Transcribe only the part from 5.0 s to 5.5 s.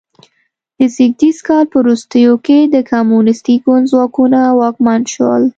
شول.